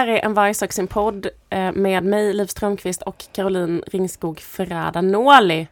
[0.00, 4.40] Det här är en Varg sin podd eh, med mig, Liv Strömqvist och Caroline Ringskog
[4.40, 5.68] Ferrada Nåli.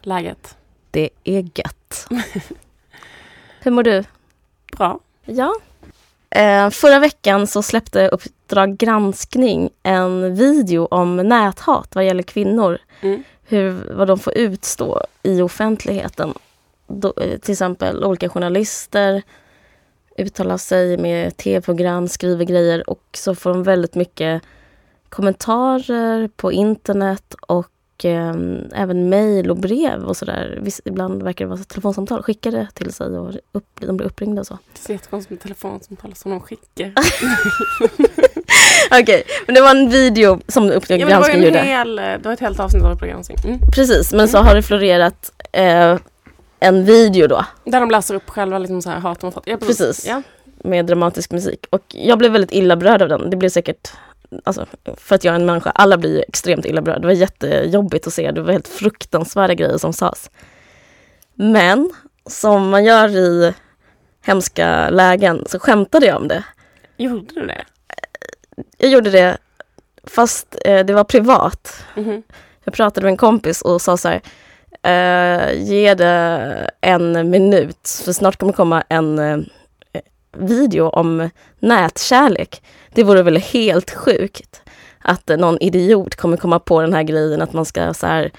[0.00, 0.56] Läget?
[0.90, 2.08] Det är gött.
[3.60, 4.04] Hur mår du?
[4.76, 5.00] Bra.
[5.24, 5.54] Ja.
[6.30, 12.78] Eh, förra veckan så släppte Uppdrag granskning en video om näthat vad gäller kvinnor.
[13.00, 13.22] Mm.
[13.44, 16.34] Hur, vad de får utstå i offentligheten.
[16.86, 19.22] Då, eh, till exempel olika journalister
[20.18, 24.42] uttalar sig med tv-program, skriver grejer och så får de väldigt mycket
[25.08, 28.34] kommentarer på internet och eh,
[28.74, 30.62] även mejl och brev och sådär.
[30.84, 34.58] Ibland verkar det vara telefonsamtal skickade till sig och upp, de blir uppringda och så.
[34.72, 36.92] Det ser jättekonstigt med telefonsamtal som de skickar.
[38.90, 41.84] Okej, okay, men det var en video som Uppdrag ja, granskning gjorde.
[41.94, 43.38] Det var ett helt avsnitt av Uppdrag granskning.
[43.44, 43.60] Mm.
[43.74, 44.28] Precis, men mm.
[44.28, 45.96] så har det florerat eh,
[46.68, 47.44] en video då.
[47.64, 49.46] Där de läser upp själva liksom så här hat de fått.
[49.46, 49.78] Ja, precis.
[49.78, 50.06] precis.
[50.06, 50.22] Ja.
[50.56, 51.66] Med dramatisk musik.
[51.70, 53.30] Och jag blev väldigt illa berörd av den.
[53.30, 53.92] Det blev säkert
[54.44, 57.00] Alltså, för att jag är en människa, alla blir extremt illa berörda.
[57.00, 60.30] Det var jättejobbigt att se, det var helt fruktansvärda grejer som sades.
[61.34, 61.90] Men
[62.26, 63.54] som man gör i
[64.22, 66.44] hemska lägen så skämtade jag om det.
[66.96, 67.64] Gjorde du det?
[68.78, 69.36] Jag gjorde det
[70.04, 71.84] fast eh, det var privat.
[71.96, 72.22] Mm -hmm.
[72.64, 74.22] Jag pratade med en kompis och sa så här,
[74.82, 79.38] Eh, ge det en minut för snart kommer komma en eh,
[80.36, 82.62] video om nätkärlek.
[82.94, 84.62] Det vore väl helt sjukt
[84.98, 88.30] att någon idiot kommer komma på den här grejen att man ska så här,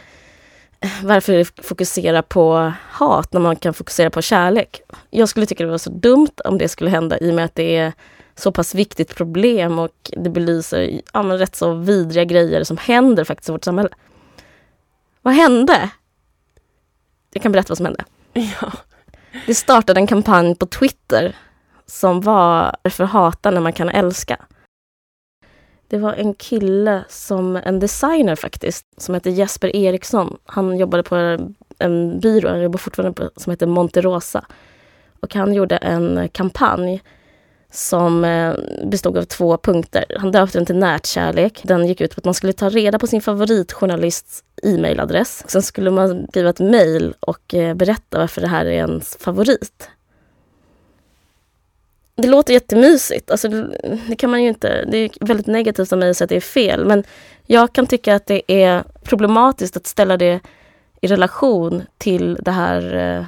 [0.80, 4.82] eh, varför fokusera på hat när man kan fokusera på kärlek?
[5.10, 7.56] Jag skulle tycka det var så dumt om det skulle hända i och med att
[7.56, 7.94] det är
[8.36, 13.24] så pass viktigt problem och det belyser ja, men rätt så vidriga grejer som händer
[13.24, 13.90] faktiskt i vårt samhälle.
[15.22, 15.90] Vad hände?
[17.38, 18.06] Jag kan berätta vad som hände.
[18.34, 18.72] Ja.
[19.46, 21.36] Det startade en kampanj på Twitter
[21.86, 24.46] som var för hata när man kan älska.
[25.88, 30.38] Det var en kille, som en designer faktiskt, som heter Jesper Eriksson.
[30.46, 31.16] Han jobbade på
[31.80, 34.46] en byrå, han jobbar fortfarande på, som heter Monterosa.
[35.20, 37.04] Och han gjorde en kampanj
[37.72, 38.54] som eh,
[38.86, 40.06] bestod av två punkter.
[40.20, 41.62] Han döpte den till Nätkärlek.
[41.64, 45.44] Den gick ut på att man skulle ta reda på sin favoritjournalists e-mailadress.
[45.48, 49.90] Sen skulle man skriva ett mejl och eh, berätta varför det här är ens favorit.
[52.16, 53.32] Det låter jättemysigt.
[53.32, 53.48] Alltså,
[54.08, 54.86] det kan man ju inte...
[54.86, 56.86] Det är väldigt negativt av mig att säga att det är fel.
[56.86, 57.04] Men
[57.46, 60.40] jag kan tycka att det är problematiskt att ställa det
[61.02, 63.26] i relation till det här eh,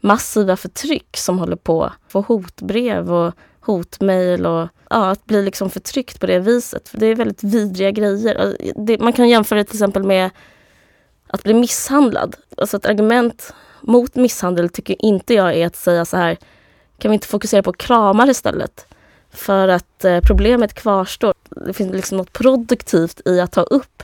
[0.00, 1.92] massiva förtryck som håller på.
[2.08, 3.34] Få hotbrev och
[3.64, 6.88] hotmail och ja, att bli liksom förtryckt på det viset.
[6.88, 8.34] För det är väldigt vidriga grejer.
[8.34, 10.30] Alltså, det, man kan jämföra det till exempel med
[11.26, 12.36] att bli misshandlad.
[12.56, 16.38] Alltså ett argument mot misshandel tycker inte jag är att säga så här
[16.98, 18.86] kan vi inte fokusera på kramar istället?
[19.30, 21.34] För att eh, problemet kvarstår.
[21.66, 24.02] Det finns liksom något produktivt i att ta upp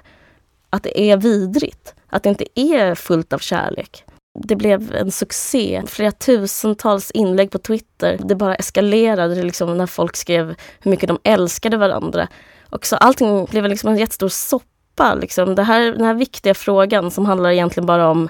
[0.71, 1.95] att det är vidrigt.
[2.07, 4.05] Att det inte är fullt av kärlek.
[4.35, 5.83] Det blev en succé.
[5.87, 8.19] Flera tusentals inlägg på Twitter.
[8.25, 12.29] Det bara eskalerade liksom när folk skrev hur mycket de älskade varandra.
[12.71, 15.15] Och så allting blev liksom en jättestor soppa.
[15.15, 15.55] Liksom.
[15.55, 18.29] Det här, den här viktiga frågan som handlar egentligen bara om...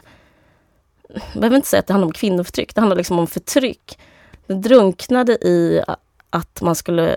[1.09, 2.75] Jag behöver inte säga att det handlar om kvinnoförtryck.
[2.75, 3.99] Det handlar liksom om förtryck.
[4.47, 5.83] Det drunknade i
[6.31, 7.17] att man skulle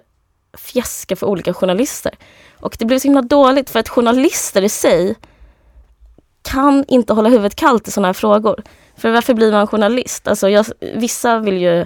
[0.58, 2.12] fjäska för olika journalister.
[2.60, 5.16] Och det blev så himla dåligt för att journalister i sig
[6.44, 8.64] kan inte hålla huvudet kallt i sådana här frågor.
[8.98, 10.28] För varför blir man journalist?
[10.28, 10.66] Alltså jag,
[10.96, 11.86] vissa vill ju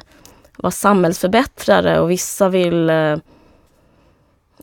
[0.58, 3.18] vara samhällsförbättrare och vissa vill eh,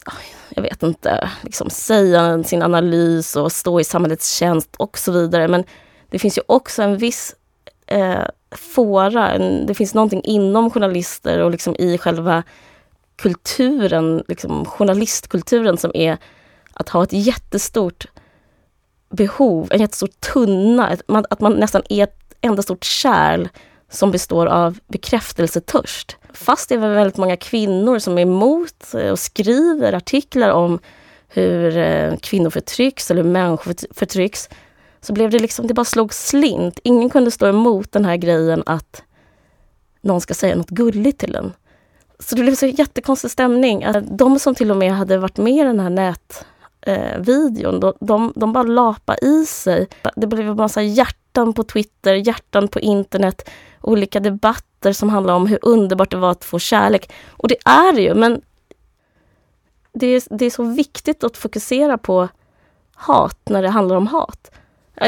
[0.04, 0.12] ah,
[0.48, 5.48] jag vet inte, liksom säga sin analys och stå i samhällets tjänst och så vidare.
[5.48, 5.64] Men
[6.10, 7.34] det finns ju också en viss
[7.86, 12.42] eh, fåra, det finns någonting inom journalister och liksom i själva
[13.16, 16.18] kulturen, liksom journalistkulturen som är
[16.72, 18.06] att ha ett jättestort
[19.14, 23.48] behov, en jättestor tunna, att man nästan är ett enda stort kärl
[23.90, 26.16] som består av bekräftelsetörst.
[26.32, 30.78] Fast det är väldigt många kvinnor som är emot eh, och skriver artiklar om
[31.28, 34.48] hur eh, kvinnor förtrycks eller hur människor förtrycks,
[35.00, 36.78] så blev det liksom, det bara slog slint.
[36.84, 39.02] Ingen kunde stå emot den här grejen att
[40.00, 41.52] någon ska säga något gulligt till en.
[42.18, 43.86] Så det blev så jättekonstig stämning.
[44.10, 45.90] De som till och med hade varit med i den här
[46.86, 49.88] nätvideon, de, de, de bara lapa i sig.
[50.16, 53.50] Det blev en massa hjärtan på Twitter, hjärtan på internet,
[53.80, 57.12] olika debatter som handlar om hur underbart det var att få kärlek.
[57.30, 58.40] Och det är det ju, men
[59.92, 62.28] det är, det är så viktigt att fokusera på
[62.94, 64.50] hat när det handlar om hat.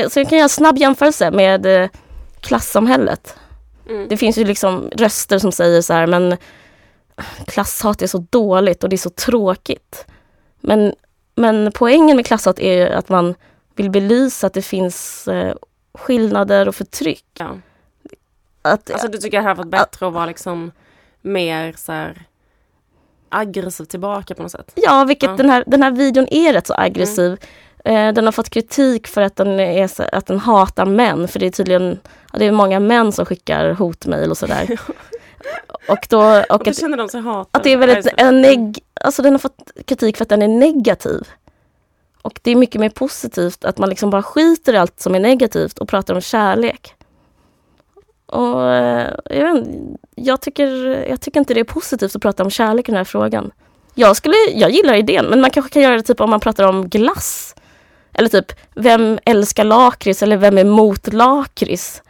[0.09, 1.89] Så jag kan göra en snabb jämförelse med eh,
[2.41, 3.35] klassamhället.
[3.89, 4.09] Mm.
[4.09, 6.37] Det finns ju liksom röster som säger så här, men
[7.47, 10.07] klasshat är så dåligt och det är så tråkigt.
[10.61, 10.95] Men,
[11.37, 13.35] men poängen med klasshat är att man
[13.75, 15.55] vill belysa att det finns eh,
[15.95, 17.25] skillnader och förtryck.
[17.39, 17.59] Ja.
[18.63, 20.73] Att, Alltså du tycker det hade varit bättre att vara liksom
[21.23, 22.23] mer så här
[23.29, 24.73] aggressiv tillbaka på något sätt?
[24.75, 25.37] Ja, vilket Ja.
[25.37, 27.37] Den, här, den här videon är rätt så aggressiv.
[27.85, 31.47] Eh, den har fått kritik för att den, är, att den hatar män, för det
[31.47, 31.99] är tydligen
[32.33, 34.81] det är många män som skickar hotmejl och sådär.
[35.89, 37.49] och då, och Och då att, känner de sig hatade?
[37.53, 40.49] att det är väldigt en neg, alltså den har fått kritik för att den är
[40.49, 41.29] negativ.
[42.23, 45.21] Och det är mycket mer positivt att man liksom bara skiter i allt som är
[45.21, 46.95] negativt och pratar om kärlek.
[48.27, 49.65] Och eh, jag, vet,
[50.15, 50.67] jag, tycker,
[51.09, 53.51] jag tycker inte det är positivt att prata om kärlek i den här frågan.
[53.95, 56.65] Jag, skulle, jag gillar idén, men man kanske kan göra det typ om man pratar
[56.65, 57.55] om glass.
[58.13, 62.03] Eller typ, vem älskar lakrits eller vem är mot lakrits?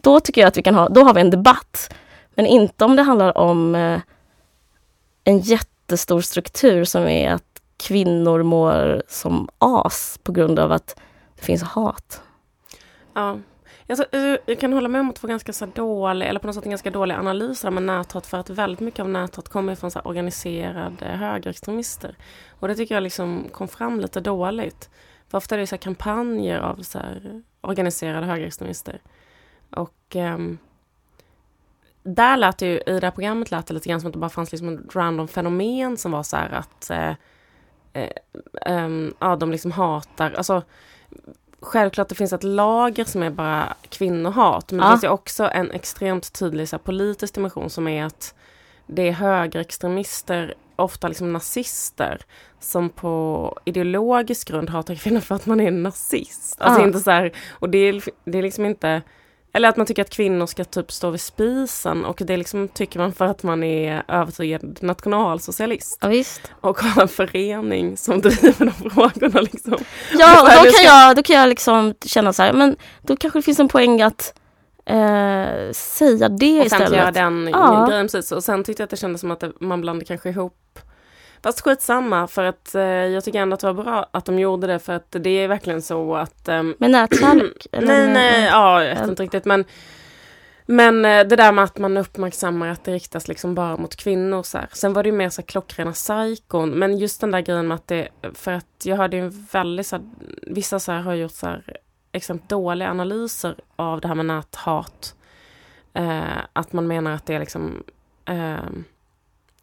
[0.00, 1.94] Då tycker jag att vi kan ha, då har vi en debatt.
[2.36, 4.00] Men inte om det handlar om eh,
[5.24, 11.00] en jättestor struktur som är att kvinnor mår som as på grund av att
[11.36, 12.22] det finns hat.
[13.14, 13.38] Ja.
[13.86, 13.98] Jag,
[14.46, 16.64] jag, kan hålla med om att det var ganska så dålig, eller på något sätt
[16.64, 19.90] en ganska dålig analys där med näthat för att väldigt mycket av näthat kommer från
[19.90, 22.16] så här organiserade högerextremister.
[22.60, 24.90] Och det tycker jag liksom kom fram lite dåligt.
[25.28, 29.00] För ofta är det så här kampanjer av så här organiserade högerextremister.
[29.70, 30.58] Och um,
[32.06, 34.18] där lät det ju, i det här programmet lät det lite grann som att det
[34.18, 37.10] bara fanns liksom ett random fenomen som var så här att eh,
[37.92, 38.10] eh,
[38.62, 40.62] ehm, ja, de liksom hatar, alltså
[41.60, 44.90] självklart det finns ett lager som är bara kvinnohat, men det Ja.
[44.90, 48.34] finns ju också en extremt tydlig så här, politisk dimension som är att
[48.86, 52.20] det är högerextremister, ofta liksom nazister,
[52.60, 56.60] som på ideologisk grund hatar kvinnor för att man är nazist.
[56.60, 56.86] Alltså Ja.
[56.86, 59.02] inte så här, och det är, det är liksom inte
[59.56, 62.98] eller att man tycker att kvinnor ska typ stå vid spisen och det liksom tycker
[62.98, 66.40] man för att man är övertygad nationalsocialist Ja, visst.
[66.60, 69.76] och har en förening som driver de frågorna liksom.
[70.18, 73.16] Ja, och då kan, ska- jag, då kan jag liksom känna så här, men då
[73.16, 74.34] kanske det finns en poäng att
[74.86, 77.14] eh, säga det offentliggöra istället.
[77.14, 77.86] den Ja.
[77.88, 78.32] grejen precis.
[78.32, 80.78] Och sen tyckte jag att det kändes som att man blandade kanske ihop
[81.46, 84.66] Fast skitsamma för att eh, jag tycker ändå att det var bra att de gjorde
[84.66, 87.66] det för att det är verkligen så att ehm, Med nätkärlek?
[87.72, 89.64] Nej, nej, ja, jag vet inte riktigt men
[90.66, 94.42] men eh, det där med att man uppmärksammar att det riktas liksom bara mot kvinnor
[94.42, 94.68] så här.
[94.72, 96.70] Sen var det ju mer så här klockrena psykon.
[96.70, 99.86] Men just den där grejen med att det, för att jag hörde ju en väldigt
[99.86, 100.04] så här,
[100.42, 101.76] vissa så här har gjort så här
[102.12, 105.14] extremt dåliga analyser av det här med näthat.
[105.94, 107.82] Eh, att man menar att det är liksom
[108.24, 108.56] eh,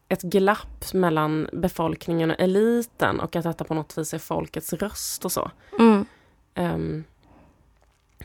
[0.09, 5.25] ett glapp mellan befolkningen och eliten och att detta på något vis är folkets röst
[5.25, 5.51] och så.
[5.79, 6.05] Mm.
[6.53, 7.03] Ehm,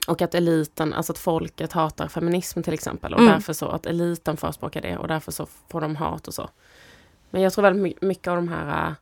[0.08, 3.32] och att eliten, alltså att folket hatar feminism till exempel och Mm.
[3.32, 6.50] därför så att eliten förespråkar det och därför så får de hat och så.
[7.30, 8.92] Men jag tror väldigt my- mycket av de här, äh,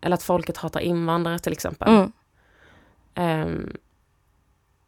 [0.00, 1.88] eller att folket hatar invandrare till exempel.
[1.94, 2.12] Mm.
[3.14, 3.76] Ehm,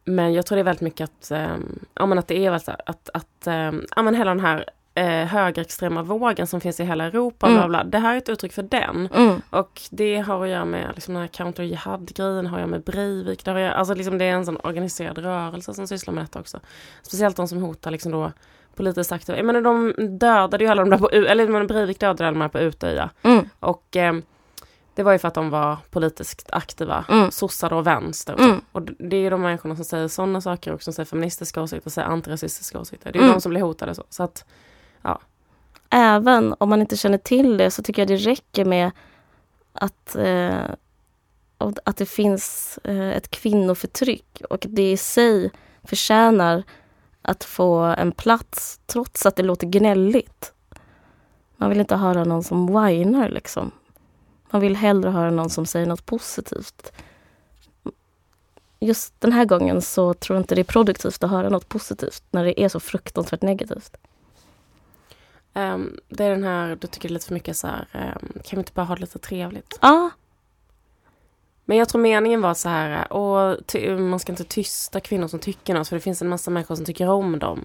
[0.05, 2.61] men jag tror det är väldigt mycket att, um, ja men att det är väl
[2.61, 4.65] så att, att um, ja men hela den här
[4.99, 7.59] uh, högerextrema vågen som finns i hela Europa, Mm.
[7.59, 9.09] bla bla, det här är ett uttryck för den.
[9.15, 9.43] Mm.
[9.51, 12.83] Och det har att göra med liksom den här counter jihad-grejen, har att göra med
[12.83, 13.45] Breivik.
[13.45, 16.41] Det, har göra, alltså liksom det är en sån organiserad rörelse som sysslar med detta
[16.41, 16.61] också.
[17.03, 18.33] Speciellt de som hotar liksom då
[18.77, 19.39] politiskt aktiva.
[19.39, 22.35] Jag menar de dödade ju alla de där på, eller jag menar Breivik dödade alla
[22.35, 23.11] de här på Utöja.
[23.23, 23.49] Mm.
[23.61, 24.15] Och eh,
[24.95, 27.31] det var ju för att de var politiskt aktiva, Mm.
[27.31, 28.35] sossar och vänster.
[28.35, 28.41] Och.
[28.41, 28.61] Mm.
[28.73, 31.91] och det är ju de människorna som säger sådana saker och som säger feministiska åsikter,
[31.91, 33.13] säger antirasistiska åsikter.
[33.13, 33.33] Det är Mm.
[33.35, 34.05] de som blir hotade så.
[34.11, 34.45] så att,
[35.91, 38.91] Även om man inte känner till det så tycker jag det räcker med
[39.73, 40.65] att, eh,
[41.59, 45.51] att det finns eh, ett kvinnoförtryck och det i sig
[45.85, 46.63] förtjänar
[47.23, 50.53] att få en plats trots att det låter gnälligt.
[51.57, 53.71] Man vill inte höra någon som whinar liksom.
[54.51, 56.93] Man vill hellre höra någon som säger något positivt.
[58.81, 62.23] Just den här gången så tror jag inte det är produktivt att höra något positivt
[62.31, 63.97] när det är så fruktansvärt negativt
[65.59, 68.33] ehm, det är den här, du tycker det är lite för mycket så här, ehm,
[68.45, 69.79] kan vi inte bara ha det lite trevligt?
[69.81, 70.11] Ja,
[71.65, 73.57] Men jag tror meningen var så här, och
[74.01, 76.85] man ska inte tysta kvinnor som tycker något, för det finns en massa människor som
[76.85, 77.65] tycker om dem.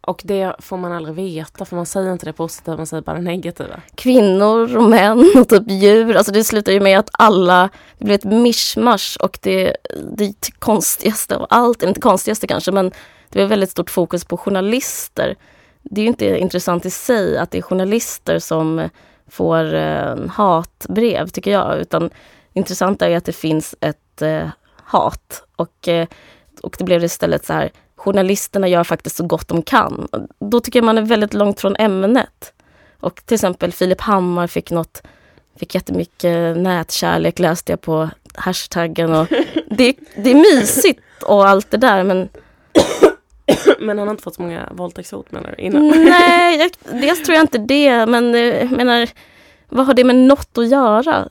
[0.00, 3.16] Och det får man aldrig veta, för man säger inte det positiva, man säger bara
[3.16, 3.80] det negativa.
[3.94, 6.16] kvinnor och män och typ djur.
[6.16, 9.76] Alltså det slutar ju med att alla, det blir ett mischmasch och det,
[10.16, 12.90] det konstigaste av allt, inte konstigaste kanske, men
[13.28, 15.36] det blir väldigt stort fokus på journalister.
[15.90, 18.88] Det är ju inte intressant i sig att det är journalister som
[19.30, 22.10] får eh, hatbrev, tycker jag, utan
[22.52, 26.06] intressant är ju att det finns ett eh, hat och, eh,
[26.62, 30.08] och det blev istället så här, journalisterna gör faktiskt så gott de kan.
[30.38, 32.52] Då tycker jag man är väldigt långt från ämnet.
[33.00, 35.02] Och till exempel Filip Hammar fick något,
[35.58, 39.12] fick jättemycket nätkärlek läste jag på hashtaggen.
[39.14, 39.26] Och
[39.70, 42.28] det, det är mysigt och allt det där men
[43.80, 45.62] Men han har inte fått så många våldtäktshot menar du?
[45.62, 45.88] Innan?
[45.88, 49.08] Nej, jag, dels tror jag inte det men eh, menar
[49.68, 51.28] vad har det med något att göra?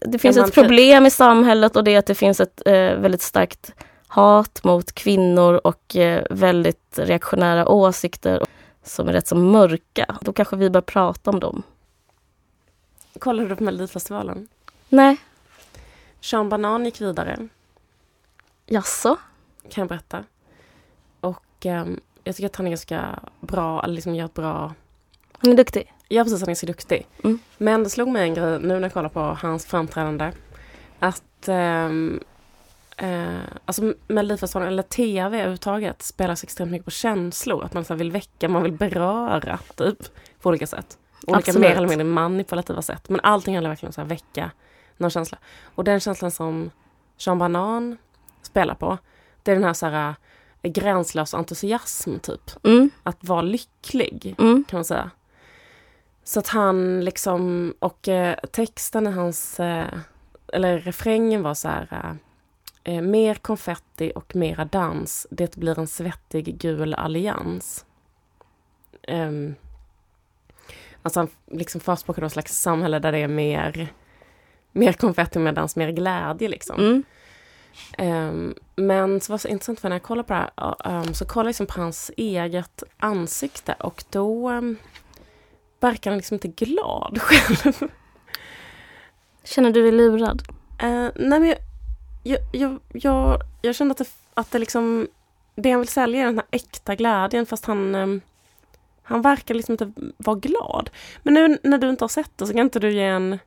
[0.00, 3.22] Det finns ett problem i samhället och det är att det finns ett eh, väldigt
[3.22, 3.72] starkt
[4.08, 8.42] hat mot kvinnor och eh, väldigt reaktionära åsikter
[8.84, 10.18] som är rätt så mörka.
[10.20, 11.62] Då kanske vi bör prata om dem.
[13.18, 14.48] Kollade du på Melodifestivalen?
[14.88, 15.16] Nej,
[16.20, 17.48] Sean Banan gick vidare,
[18.66, 19.16] jaså?
[19.68, 20.24] kan jag berätta.
[22.24, 24.74] Jag tycker att han är ganska bra, eller liksom gör ett bra...
[25.32, 25.92] Han är duktig.
[26.08, 27.06] Ja precis, han är så duktig.
[27.24, 27.38] Mm.
[27.58, 30.32] Men det slog mig en grej nu när jag kollar på hans framträdande.
[30.98, 32.20] Att um,
[32.96, 37.64] eh, alltså Melodifestivalen, eller tv överhuvudtaget, spelas extremt mycket på känslor.
[37.64, 39.98] Att man så vill väcka, man vill beröra typ
[40.40, 40.98] på olika sätt.
[41.26, 41.60] Olika Absolut.
[41.60, 43.08] mer eller mindre manipulativa sätt.
[43.08, 44.50] Men allting handlar verkligen om att väcka
[44.96, 45.38] någon känsla.
[45.62, 46.70] Och den känslan som
[47.16, 47.96] Sean Banan
[48.42, 48.98] spelar på,
[49.42, 50.14] det är den här, så här
[50.62, 52.50] gränslös entusiasm typ.
[52.64, 55.10] Mm, Att vara lycklig mm, kan man säga.
[56.24, 59.98] Så att han liksom, och eh, texten i hans, eh,
[60.52, 62.16] eller refrängen var så här,
[62.84, 67.84] eh, mer konfetti och mera dans, det blir en svettig gul allians.
[69.08, 69.54] Um,
[71.02, 73.88] alltså han liksom förespråkar någon slags samhälle där det är mer,
[74.72, 76.80] mer konfetti, mer dans, mer glädje liksom.
[76.80, 77.02] mm.
[77.98, 81.24] Ehm, men så var så intressant för när jag kollade på det här ehm, så
[81.24, 84.76] kollade jag liksom på hans eget ansikte och då um,
[85.80, 87.90] verkar han liksom inte glad själv.
[89.44, 90.42] Känner du dig lurad?
[90.78, 91.58] Eh, nej men jag,
[92.22, 95.08] jag, jag, jag, jag kände att det, att det liksom
[95.54, 98.20] det han vill sälja är den här äkta glädjen fast han ehm,
[99.08, 100.90] han verkar liksom inte vara glad.
[101.22, 103.38] Men nu när du inte har sett det så kan inte du ge en...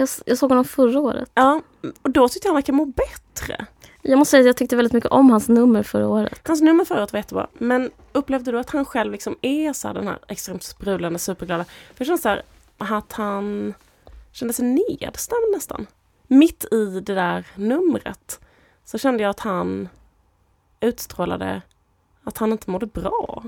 [0.00, 1.30] Jag, jag såg honom förra året.
[1.34, 1.62] Ja,
[2.02, 3.66] och då tyckte jag han verkar må bättre.
[4.02, 6.40] Jag måste säga att jag tyckte väldigt mycket om hans nummer förra året.
[6.48, 7.46] Hans nummer förut var jättebra.
[7.52, 11.64] Men upplevde du att han själv liksom är så här, den här extremt sprudlande, superglada?
[11.64, 12.42] För jag känner så här,
[12.78, 13.74] att han
[14.32, 15.86] kände sig nedstämd nästan.
[16.26, 18.40] Mitt i det där numret
[18.84, 19.88] så kände jag att han
[20.80, 21.62] utstrålade
[22.24, 23.42] att han inte mådde bra.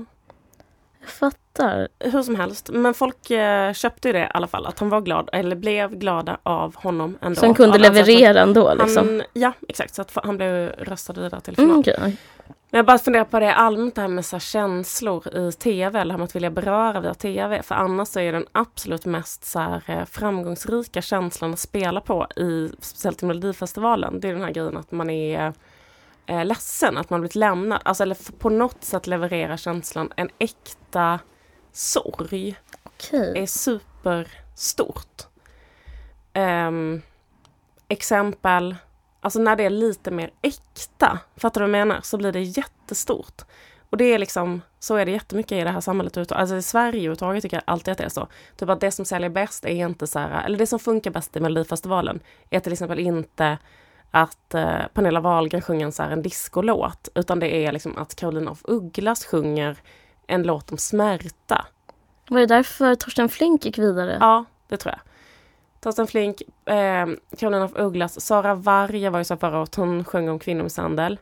[1.03, 1.87] Jag fattar.
[1.99, 4.65] Hur som helst, men folk eh, köpte ju det i alla fall.
[4.65, 7.39] Att han var glad, eller blev glada av honom ändå.
[7.39, 9.21] Så han kunde Av- alltså leverera ändå Han, liksom.
[9.33, 9.95] ja, exakt.
[9.95, 11.69] Så att han blev röstad vidare till final.
[11.71, 12.17] Mm, okej.
[12.69, 15.99] Men jag bara funderar på det allmänt det här med så här känslor i tv,
[15.99, 17.61] eller med att vilja beröra via tv.
[17.63, 22.27] För annars så är den absolut mest så här, eh, framgångsrika känslan att spela på,
[22.35, 25.53] i, speciellt i Melodifestivalen, det är den här grejen att man är
[26.25, 27.81] eh, ledsen, att man blivit lämnad.
[27.85, 31.19] Alltså, eller på något sätt leverera känslan, en äkta
[31.71, 33.33] sorg Okej.
[33.35, 35.21] är superstort.
[36.33, 37.01] Um,
[37.87, 38.75] exempel,
[39.21, 42.01] alltså när det är lite mer äkta, fattar du vad jag menar?
[42.03, 43.41] Så blir det jättestort.
[43.89, 46.31] Och det är liksom, så är det jättemycket i det här samhället.
[46.31, 48.27] Alltså i Sverige överhuvudtaget tycker jag alltid att det är så.
[48.57, 51.35] Typ att det som säljer bäst är inte så här, eller det som funkar bäst
[51.35, 53.57] i Melodifestivalen är till exempel inte
[54.15, 58.15] att eh, Pernilla Wahlgren sjunger en, så här, en discolåt, utan det är liksom att
[58.15, 59.77] Carolina af Ugglas sjunger
[60.27, 61.65] en låt om smärta.
[62.29, 64.17] Var det därför Torsten Flink gick vidare?
[64.19, 65.01] Ja, det tror jag.
[65.79, 70.29] Torsten Flink, eh, Carolina af Ugglas, Sara Varje var ju så förra året, hon sjöng
[70.29, 71.19] om kvinnomisshandel.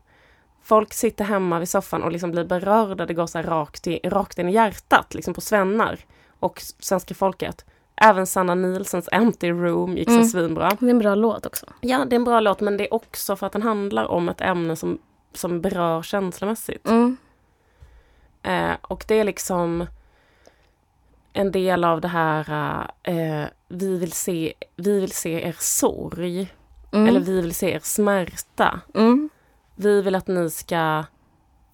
[0.63, 4.39] Folk sitter hemma vid soffan och liksom blir berörda, det går så rakt, i, rakt
[4.39, 6.00] in i hjärtat, liksom på svennar.
[6.39, 7.65] Och svenska folket.
[8.03, 10.25] Även Sanna Nilsens Empty Room gick så Mm.
[10.27, 10.70] svinbra.
[10.79, 11.65] Det är en bra låt också.
[11.81, 14.29] Ja, det är en bra låt, men det är också för att den handlar om
[14.29, 15.00] ett ämne som,
[15.34, 16.88] som berör känslomässigt.
[16.88, 17.17] Mm.
[18.43, 19.86] Eh, och det är liksom
[21.34, 22.46] en del av det här,
[23.03, 26.53] eh, vi, vill se, vi vill se er sorg,
[26.93, 27.08] Mm.
[27.08, 28.79] eller vi vill se er smärta.
[28.93, 29.29] Mm.
[29.75, 31.03] Vi vill att ni ska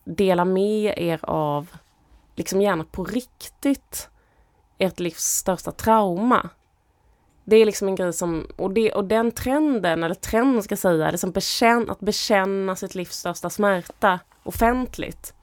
[0.03, 1.67] dela med er av,
[2.35, 4.09] liksom gärna på riktigt,
[4.77, 6.49] ert livs största trauma.
[7.43, 10.79] Det är liksom en grej som, och, det, och den trenden, eller trenden ska jag
[10.79, 15.33] säga, liksom bekänn, att bekänna sitt livs största smärta offentligt.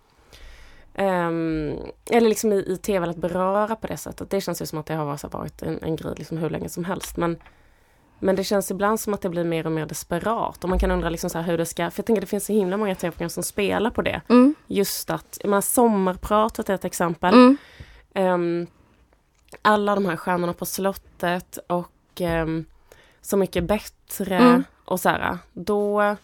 [0.94, 1.76] Ehm,
[2.10, 4.30] eller liksom i, i tv, att beröra på det sättet.
[4.30, 6.84] Det känns ju som att det har varit, en, en grej liksom hur länge som
[6.84, 7.16] helst.
[7.16, 7.36] Men,
[8.18, 10.64] men det känns ibland som att det blir mer och mer desperat.
[10.64, 12.52] Och man kan undra liksom så hur det ska, för jag tänker det finns så
[12.52, 14.20] himla många tv-program som spelar på det.
[14.28, 14.54] Mm.
[14.66, 17.34] Just att, menar, sommarpratet är ett exempel.
[17.34, 17.56] Mm.
[18.14, 18.66] Ehm,
[19.62, 22.64] alla de här stjärnorna på slottet och ehm,
[23.20, 24.64] Så mycket bättre Mm.
[24.84, 26.16] och så här, då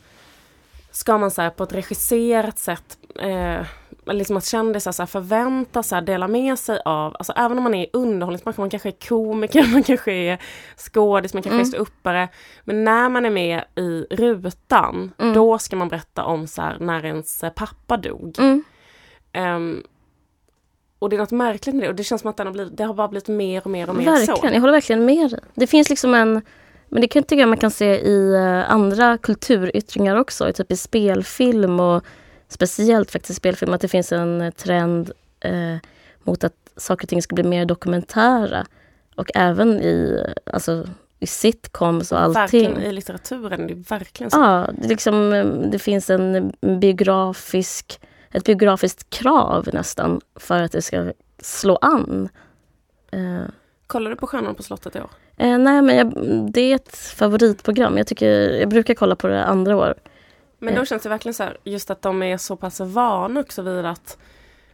[0.91, 3.67] ska man så här, på ett regisserat sätt eh,
[4.07, 7.75] liksom att kändisar så här förväntar sig, dela med sig av, alltså även om man
[7.75, 10.39] är i underhållningsbranschen, man kanske är komiker, man kanske är
[10.77, 11.67] skådis, man kanske Mm.
[11.69, 12.29] är ståuppare.
[12.65, 15.35] Men när man är med i rutan, Mm.
[15.35, 18.37] då ska man berätta om så här, när ens eh, pappa dog.
[18.39, 18.65] Mm.
[19.33, 19.83] Ehm,
[21.00, 22.76] och det är något märkligt med det och det känns som att den har blivit,
[22.76, 24.47] det har bara blivit mer och mer och mer Verkligen, så.
[24.47, 25.40] jag håller verkligen med dig.
[25.54, 26.42] Det finns liksom en,
[26.88, 31.80] men det kan jag man kan se i eh, andra kulturyttringar också, typ i spelfilm
[31.80, 32.04] och
[32.49, 35.76] speciellt faktiskt spelfilm, att det finns en eh, trend eh,
[36.23, 38.66] mot att saker och ting ska bli mer dokumentära.
[39.16, 40.87] Och även i, alltså,
[41.21, 42.40] i sitcoms och allting.
[42.42, 44.37] Verkligen i litteraturen, det är verkligen så.
[44.37, 48.00] Ja, det, liksom, eh, det finns en biografisk,
[48.33, 52.29] ett biografiskt krav nästan för att det ska slå an.
[53.13, 53.43] Eh,
[53.87, 55.11] Kollar du på Stjärnorna på slottet i år?
[55.37, 56.13] Eh, nej, men jag,
[56.53, 57.99] det är ett favoritprogram.
[57.99, 59.95] Jag, tycker, jag brukar kolla på det andra år.
[60.59, 63.63] Men då känns det verkligen så här, just att de är så pass vana också
[63.63, 64.19] vid att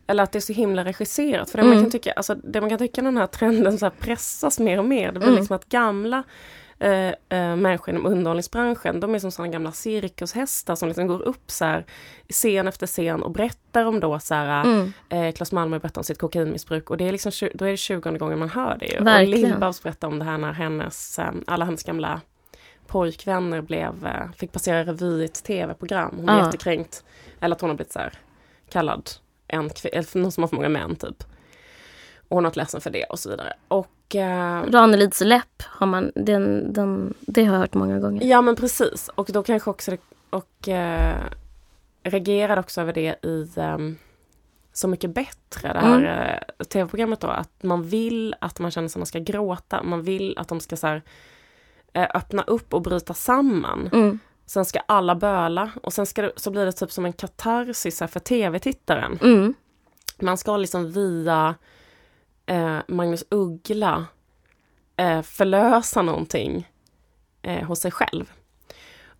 [0.07, 1.51] eller att det är så himla regisserat.
[1.51, 1.85] För det, man, Mm.
[1.85, 4.85] kan tycka, alltså, det man kan tycka den här trenden så här pressas mer och
[4.85, 5.07] mer.
[5.13, 5.37] Det blir Mm.
[5.39, 6.23] liksom att gamla
[6.79, 11.51] eh, eh, människor inom underhållningsbranschen, de är som sådana gamla cirkushästar som liksom går upp
[11.51, 11.85] så här
[12.29, 14.93] scen efter scen och berättar om då så här, Mm.
[15.09, 18.11] eh, Claes Malmö berättar om sitt kokainmissbruk och det är liksom, då är det 20
[18.19, 18.99] gången man hör det ju.
[18.99, 19.53] Och Verkligen.
[19.53, 22.21] Lill-Babs berättar om det här när hennes, eh, alla hennes gamla
[22.87, 26.15] pojkvänner blev, eh, fick passera revy i ett tv-program.
[26.17, 26.45] Hon är Ja.
[26.47, 27.05] jättekränkt.
[27.41, 28.13] Eller att hon har blivit så här
[28.71, 29.11] kallad
[29.49, 29.71] en
[30.15, 31.25] någon som har för många män typ.
[32.29, 33.53] Och hon har varit ledsen för det och så vidare.
[33.69, 38.27] Och eh, Ranelids läpp har man, den, den, det har jag hört många gånger.
[38.27, 39.11] ja men precis.
[39.15, 39.99] Och då kanske också det,
[40.31, 41.17] och eh,
[42.03, 43.97] reagerade också över det i ehm,
[44.73, 47.29] Så mycket bättre, det här eh, tv-programmet då.
[47.29, 49.83] Att man vill att man känner som man ska gråta.
[49.83, 51.03] Man vill att de ska så här,
[51.93, 53.91] eh, öppna upp och bryta samman.
[53.93, 54.19] Mm.
[54.47, 57.99] Sen ska alla böla och sen ska det, så blir det typ som en katarsis
[57.99, 59.19] för tv-tittaren.
[59.23, 59.55] Mm.
[60.21, 61.55] Man ska liksom via
[62.47, 64.07] eh, Magnus Uggla
[64.97, 66.69] eh, förlösa någonting
[67.43, 68.33] eh, hos sig själv.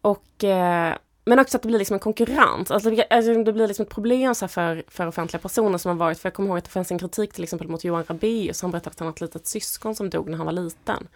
[0.01, 2.71] Och, eh, men också att det blir liksom en konkurrens.
[2.71, 5.97] Alltså det, alltså det blir liksom ett problem så för, för offentliga personer som har
[5.97, 8.63] varit, för jag kommer ihåg att det fanns en kritik till exempel mot Johan Rabaeus,
[8.63, 11.09] han berättade att han hade ett litet syskon som dog när han var liten.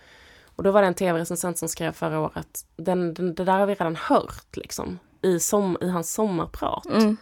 [0.56, 3.66] Och då var det en tv-recensent som skrev förra året, den, den, det där har
[3.66, 6.86] vi redan hört liksom, i, som, i hans sommarprat.
[6.86, 7.16] Mm.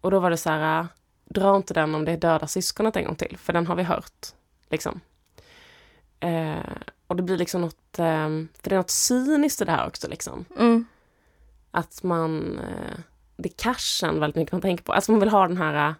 [0.00, 0.86] Och då var det så här,
[1.28, 3.82] dra inte den om det är döda syskonet en gång till, för den har vi
[3.82, 4.26] hört.
[4.70, 5.00] Liksom.
[6.20, 8.28] Eh, och det blir liksom något, eh,
[8.62, 10.44] för det är något cyniskt i det här också liksom.
[10.58, 10.84] Mm.
[11.70, 12.98] Att man, eh,
[13.36, 14.92] det är cashen väldigt mycket man tänker på.
[14.92, 15.94] Alltså man vill ha den här,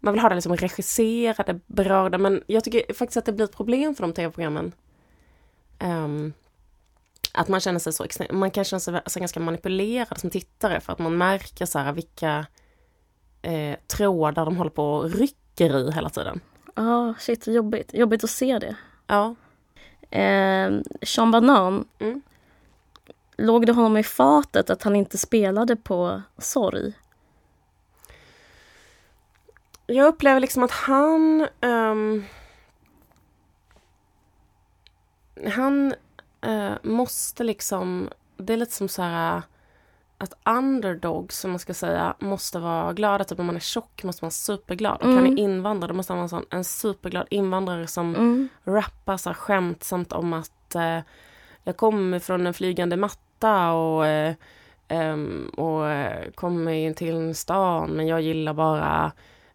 [0.00, 3.56] man vill ha det liksom regisserade, berörda, men jag tycker faktiskt att det blir ett
[3.56, 4.72] problem för de tv-programmen.
[5.78, 6.32] Ehm,
[7.32, 10.92] att man känner sig så man kan känna sig så ganska manipulerad som tittare för
[10.92, 12.46] att man märker så här vilka
[13.42, 16.40] eh, trådar de håller på och rycker i hela tiden.
[16.74, 17.94] Ah, shit, vad jobbigt.
[17.94, 18.76] Jobbigt att se det.
[19.06, 19.34] Ja.
[20.18, 20.70] Eh,
[21.02, 22.22] Sean Banan, Mm.
[23.36, 26.92] låg det honom i fatet att han inte spelade på Sorg?
[29.86, 31.46] Jag upplever liksom att han...
[31.60, 32.24] ehm,
[35.54, 35.94] han
[36.40, 38.08] eh, måste liksom...
[38.36, 39.42] Det är lite som så här
[40.22, 43.24] att underdogs, som man ska säga, måste vara glada.
[43.24, 44.96] Typ om man är tjock måste man vara superglad.
[45.00, 45.16] Och Mm.
[45.16, 48.48] han är invandrare, då måste han vara en, sån, en superglad invandrare som Mm.
[48.64, 50.98] rappar så här skämtsamt om att eh,
[51.64, 54.34] jag kommer från en flygande matta och, eh,
[54.88, 59.12] ehm, och eh, kommer in till en stan men jag gillar bara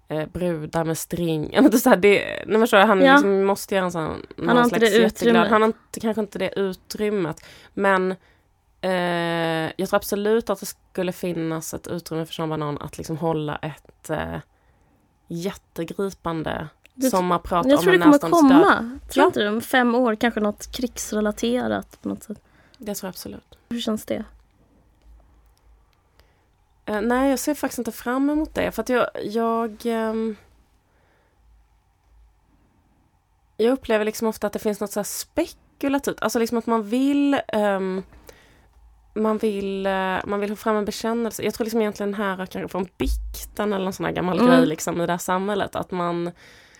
[0.10, 1.50] eh, brudar med string.
[1.54, 3.14] Ja, men det så här, det, nej, förstår han Ja.
[3.14, 5.50] liksom måste göra en sån någon har inte det utrymmet.
[5.50, 7.46] Han har inte, kanske inte det utrymmet.
[7.74, 8.16] Men
[8.82, 13.18] eh, jag tror absolut att det skulle finnas ett utrymme för Sean Banan att liksom
[13.18, 14.38] hålla ett eh,
[15.28, 18.62] jättegripande Det- sommarprat Jag om tror en det kommer närståendes död.
[18.78, 19.00] komma.
[19.10, 19.28] Tror Ja.
[19.28, 19.48] inte du?
[19.48, 22.42] Om fem år, kanske något krigsrelaterat på något sätt.
[22.78, 23.58] Det tror jag absolut.
[23.70, 24.24] Hur känns det?
[26.86, 28.72] Eh, nej, jag ser faktiskt inte fram emot det.
[28.72, 29.08] För att jag...
[29.24, 30.36] Jag, ehm,
[33.58, 36.22] jag upplever liksom ofta att det finns något så här spekulativt.
[36.22, 37.42] Alltså liksom att man vill...
[37.48, 38.04] ehm,
[39.22, 41.44] man vill, eh, man vill ha fram en bekännelse.
[41.44, 44.52] Jag tror liksom egentligen här kanske från bikten eller en sån här gammal Mm.
[44.52, 45.76] grej liksom i det här samhället.
[45.76, 46.32] Att man,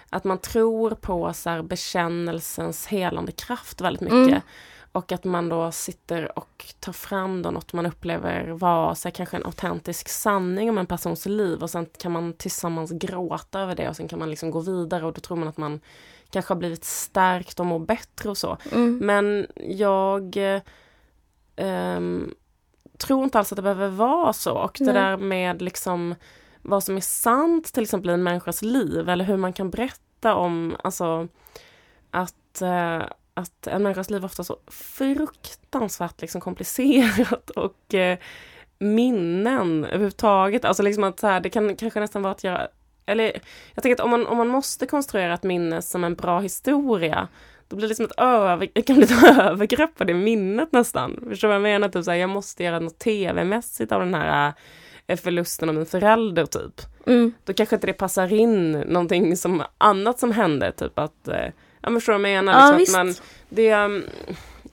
[0.10, 4.28] att man tror på så här bekännelsens helande kraft väldigt mycket.
[4.28, 4.42] Mm.
[4.92, 9.14] Och att man då sitter och tar fram då något man upplever vara så här,
[9.14, 13.76] kanske en autentisk sanning om en persons liv och sen kan man tillsammans gråta över
[13.76, 15.80] det och sen kan man liksom gå vidare och då tror man att man
[16.30, 18.58] kanske har blivit stärkt och mår bättre och så.
[18.72, 18.98] Mm.
[18.98, 20.38] Men jag
[21.58, 22.34] ehm,
[22.98, 24.94] tror inte alls att det behöver vara så och det Nej.
[24.94, 26.16] där med liksom
[26.62, 30.36] vad som är sant till exempel i en människas liv eller hur man kan berätta
[30.36, 31.28] om alltså
[32.12, 33.02] att, eh,
[33.34, 38.18] att en människas liv ofta är så fruktansvärt liksom komplicerat och eh,
[38.80, 40.66] minnen överhuvudtaget.
[40.66, 42.68] Alltså liksom att så här, det kan kanske nästan vara att göra
[43.06, 43.42] eller
[43.74, 47.28] jag tänker att om man, om man måste konstruera ett minne som en bra historia
[47.68, 51.20] då blir det som ett, över, det kan bli ett övergrepp på det minnet nästan.
[51.30, 51.90] Förstår du vad jag menar?
[51.90, 54.54] Typ så här, jag måste göra något tv-mässigt av den här
[55.08, 56.82] eh, förlusten av min förälder typ.
[57.06, 57.34] Mm.
[57.44, 60.72] Då kanske inte det passar in någonting som annat som hände.
[60.72, 61.46] Typ att, eh,
[61.82, 62.60] ja men förstår du vad jag menar?
[62.60, 63.22] Ja, liksom visst.
[63.22, 64.04] man, det, um,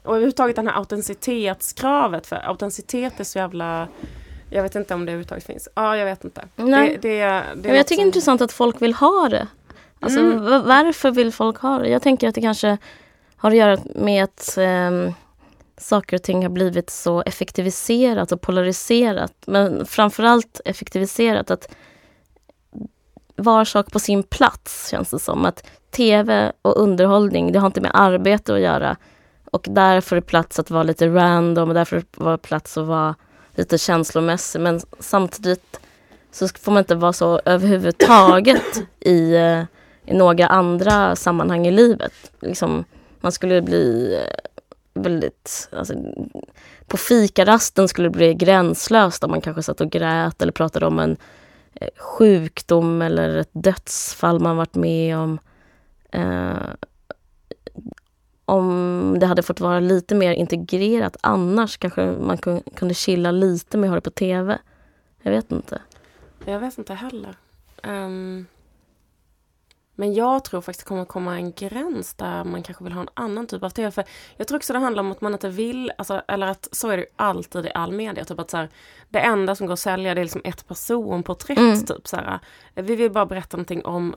[0.03, 3.89] och överhuvudtaget det här autenticitetskravet, för autenticitet är så jävla
[4.51, 5.69] jag vet inte om det överhuvudtaget finns.
[5.75, 6.45] Ja, jag vet inte.
[6.57, 6.99] Nej.
[7.03, 9.47] Det, det, det Men jag tycker det är intressant att folk vill ha det.
[10.01, 10.45] Alltså, Mm.
[10.45, 11.89] va- varför vill folk ha det?
[11.89, 12.79] Jag tänker att det kanske
[13.37, 15.13] har att göra med att ehm,
[15.77, 19.33] saker och ting har blivit så effektiviserat och polariserat.
[19.47, 21.75] Men framförallt effektiviserat att
[23.37, 25.45] var sak på sin plats känns det som.
[25.45, 28.97] Att tv och underhållning, det har inte med arbete att göra.
[29.45, 32.87] Och där får det plats att vara lite random och därför får det plats att
[32.87, 33.15] vara
[33.55, 34.61] lite känslomässig.
[34.61, 35.81] Men samtidigt
[36.33, 39.63] så får man inte vara så överhuvudtaget i, eh,
[40.07, 42.13] i några andra sammanhang i livet.
[42.41, 42.85] Liksom,
[43.21, 45.69] man skulle bli eh, väldigt...
[45.73, 45.95] Alltså,
[46.87, 50.99] på fikarasten skulle det bli gränslöst om man kanske satt och grät eller pratade om
[50.99, 51.17] en
[51.75, 55.39] eh, sjukdom eller ett dödsfall man varit med om.
[56.11, 56.55] Eh,
[58.45, 62.39] om det hade fått vara lite mer integrerat annars kanske man
[62.75, 64.59] kunde chilla lite med att ha det på TV.
[65.23, 65.83] Jag vet inte.
[66.45, 67.37] Jag vet inte heller.
[67.83, 68.47] Um,
[69.95, 73.09] men jag tror faktiskt det kommer komma en gräns där man kanske vill ha en
[73.15, 73.91] annan typ av tv.
[73.91, 74.05] För
[74.37, 76.97] jag tror också det handlar om att man inte vill, alltså, eller att så är
[76.97, 78.25] det ju alltid i all media.
[78.25, 78.69] Typ att så här,
[79.09, 81.59] det enda som går att sälja det är liksom ett personporträtt.
[81.59, 81.85] Mm.
[81.85, 82.39] Typ, så här.
[82.75, 84.15] Vi vill bara berätta någonting om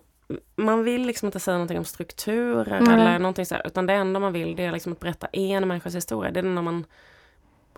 [0.55, 2.93] man vill liksom inte säga någonting om strukturer Nej.
[2.93, 5.67] eller någonting så här, utan det enda man vill det är liksom att berätta en
[5.67, 6.31] människas historia.
[6.31, 6.85] Det är enda man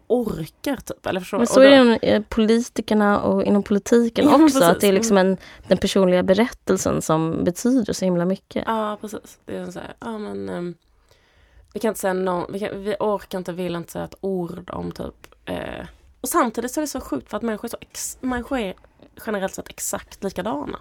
[0.10, 1.06] orkar typ.
[1.06, 4.46] Eller förstår Men så är det inom eh, politikerna och inom politiken Ja, också.
[4.46, 4.62] precis.
[4.62, 8.64] Att det är liksom en, den personliga berättelsen som betyder så himla mycket.
[8.68, 9.40] Ja, precis.
[9.46, 10.76] Det är så här, ja men ehm,
[11.74, 14.70] vi kan inte säga någon, vi, kan, vi orkar inte, vill inte säga ett ord
[14.74, 15.86] om typ eh,
[16.22, 18.74] och samtidigt så är det så sjukt för att människor är, så ex, människor är
[19.26, 20.80] generellt sett exakt likadana.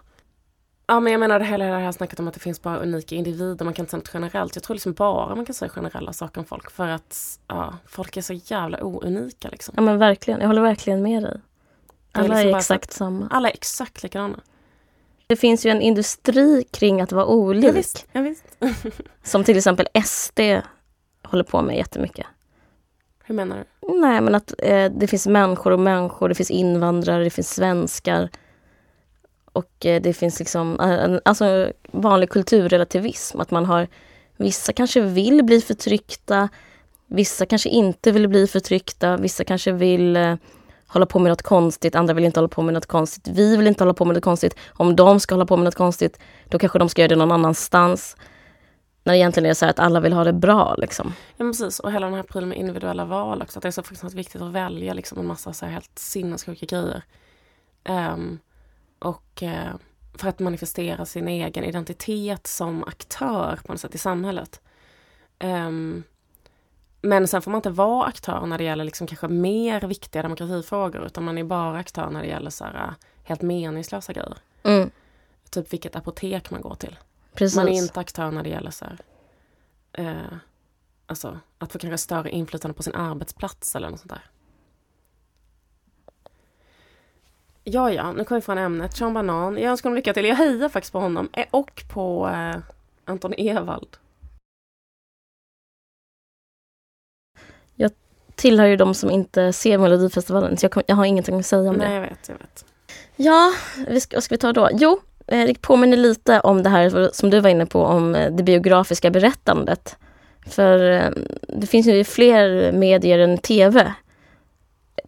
[0.91, 3.15] Ja men jag menar det hela det här snacket om att det finns bara unika
[3.15, 4.57] individer, man kan inte säga något generellt.
[4.57, 8.17] Jag tror liksom bara man kan säga generella saker om folk för att ja, folk
[8.17, 9.75] är så jävla ounika liksom.
[9.77, 11.41] Ja men verkligen, jag håller verkligen med dig.
[12.13, 13.29] Det är Alla liksom är exakt samma.
[13.31, 14.41] Alla är exakt likadana.
[15.27, 17.75] Det finns ju en industri kring att vara Ja, olik.
[17.77, 18.45] visst, ja, visst.
[19.23, 20.41] Som till exempel SD
[21.23, 22.27] håller på med jättemycket.
[23.25, 23.93] Hur menar du?
[24.01, 28.29] Nej men att eh, det finns människor och människor, det finns invandrare, det finns svenskar.
[29.59, 33.41] Och eh, det finns liksom, eh, en, alltså vanlig kulturrelativism.
[33.41, 33.89] Att man har,
[34.37, 36.49] vissa kanske vill bli förtryckta,
[37.07, 40.35] vissa kanske inte vill bli förtryckta, vissa kanske vill eh,
[40.87, 43.29] hålla på med något konstigt, andra vill inte hålla på med något konstigt.
[43.29, 44.57] Vi vill inte hålla på med något konstigt.
[44.69, 47.33] Om de ska hålla på med något konstigt, då kanske de ska göra det någon
[47.33, 48.17] annanstans.
[49.05, 51.15] När det egentligen är så här att alla vill ha det bra liksom.
[51.37, 53.59] Ja men precis, och hela den här prylen med individuella val också.
[53.59, 56.67] Att det är så fruktansvärt viktigt att välja liksom en massa så här helt sinnessjuka
[56.67, 57.03] grejer.
[57.89, 58.39] Um,
[58.99, 59.75] och eh,
[60.15, 64.61] för att manifestera sin egen identitet som aktör på något sätt i samhället.
[65.39, 66.03] Ehm,
[67.03, 71.07] men sen får man inte vara aktör när det gäller liksom kanske mer viktiga demokratifrågor.
[71.07, 74.37] Utan man är bara aktör när det gäller så här, eh, helt meningslösa grejer.
[74.63, 74.91] Mm,
[75.51, 76.97] Typ vilket apotek man går till.
[77.35, 77.57] precis.
[77.57, 78.99] Man är inte aktör när det gäller så här,
[79.93, 80.39] eh,
[81.07, 84.23] alltså, att få kanske större inflytande på sin arbetsplats eller något sånt där.
[87.71, 88.97] Ja, ja, nu kommer vi från ämnet.
[88.97, 89.59] Sean Banan.
[89.59, 90.25] Jag önskar honom lycka till.
[90.25, 92.61] Jag hejar faktiskt på honom eh, och på eh,
[93.05, 93.97] Anton Ewald.
[98.39, 101.71] tillhör ju de som inte ser Melodifestivalen så jag, kom, jag har ingenting att säga
[101.71, 101.95] om Nej, det.
[101.95, 102.65] jag vet, jag vet.
[103.17, 103.53] Ja,
[103.89, 104.69] vi ska, vad ska vi ta då?
[104.73, 108.43] Jo, det påminner lite om det här som du var inne på om eh, det
[108.43, 109.97] biografiska berättandet.
[110.47, 111.11] För eh,
[111.49, 113.93] det finns ju fler medier än TV.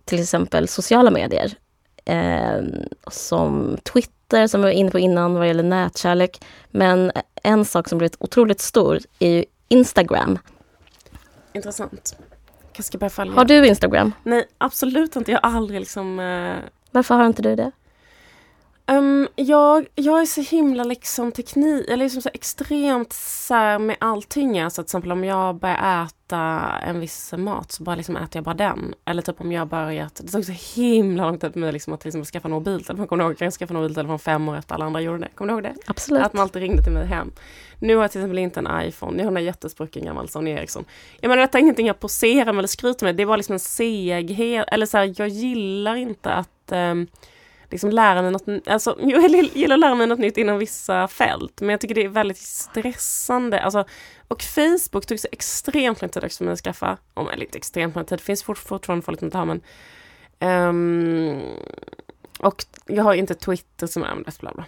[0.05, 1.55] Till exempel sociala medier.
[2.05, 2.63] Eh,
[3.11, 6.41] som Twitter som vi var inne på innan vad gäller nätkärlek.
[6.71, 10.39] Men en sak som blivit otroligt stor är ju Instagram.
[11.53, 12.17] Intressant.
[12.73, 13.35] Kanske ska börja följa.
[13.35, 14.13] Har du Instagram?
[14.23, 15.33] Nej, absolut inte.
[15.33, 16.21] Jag har aldrig liksom...
[16.21, 16.57] Eh,
[16.91, 17.71] Varför har inte du det?
[18.87, 23.97] Um, jag, jag är så himla liksom teknik, eller liksom så extremt så här med
[24.01, 24.61] allting.
[24.61, 26.39] Alltså till exempel om jag börjar äta
[26.87, 28.95] en viss mat så bara liksom äter jag bara den.
[29.05, 32.05] Eller typ om jag börjat, det tog så himla lång tid för mig liksom att
[32.05, 33.07] liksom skaffa en mobiltelefon.
[33.07, 33.37] Kommer du ihåg?
[33.43, 35.29] Jag skaffade en mobiltelefon fem år efter alla andra gjorde det.
[35.35, 35.75] Kommer du ihåg det?
[35.87, 36.23] Absolut.
[36.23, 37.33] Att man alltid ringde till mig hem.
[37.79, 40.85] Nu har jag till exempel inte en iPhone, jag har en jättesprucken gammal Sony Ericsson.
[41.21, 43.53] Jag menar detta är ingenting jag poserar med eller skryter med, det är bara liksom
[43.53, 47.07] en seghet, eller så här, jag gillar inte att um,
[47.71, 51.61] liksom lära mig något, alltså jag gillar att lära mig något nytt inom vissa fält,
[51.61, 53.61] men jag tycker det är väldigt stressande.
[53.61, 53.85] Alltså,
[54.29, 57.59] och Facebook tog så extremt lång tid också för mig att skaffa, om eller inte
[57.59, 59.61] extremt lång tid, det finns fort, fortfarande folk som inte har men
[60.41, 61.41] um,
[62.43, 64.65] och jag har inte Twitter som används, bla bla.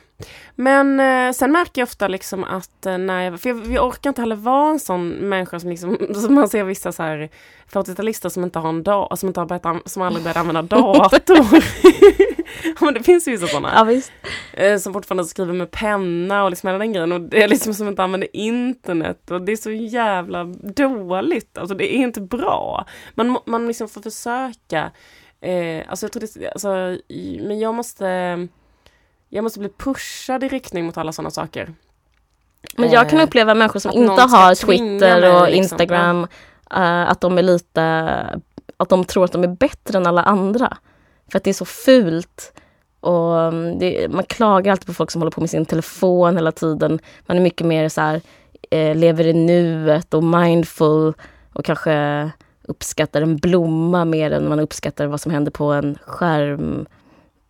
[0.54, 4.10] Men eh, sen märker jag ofta liksom att eh, när jag, för jag, jag, orkar
[4.10, 7.30] inte heller vara en sån människa som liksom, som man ser vissa så här
[7.72, 11.46] 40-talister som inte har en dator, som inte har börjat, som aldrig börjat använda dator.
[12.84, 13.72] men det finns ju vissa sådana.
[13.74, 14.12] Ja, visst.
[14.52, 17.12] Eh, som fortfarande skriver med penna och liksom hela den grejen.
[17.12, 19.30] Och det är liksom som inte använder internet.
[19.30, 21.58] Och det är så jävla dåligt.
[21.58, 22.86] Alltså det är inte bra.
[23.14, 24.90] Man, man liksom får försöka
[25.42, 26.98] Eh, alltså jag tror det, alltså,
[27.48, 28.06] men jag måste,
[29.28, 31.74] jag måste bli pushad i riktning mot alla sådana saker.
[32.76, 35.58] Men jag kan eh, uppleva människor som inte har Twitter och liksom.
[35.58, 36.22] Instagram,
[36.76, 37.82] uh, att de är lite,
[38.76, 40.76] att de tror att de är bättre än alla andra.
[41.30, 42.52] För att det är så fult.
[43.00, 46.52] Och mm, det, man klagar alltid på folk som håller på med sin telefon hela
[46.52, 46.98] tiden.
[47.26, 48.20] Man är mycket mer så här,
[48.70, 51.14] eh, lever i nuet och mindful
[51.52, 52.30] och kanske
[52.62, 56.86] uppskattar en blomma mer än man uppskattar vad som händer på en skärm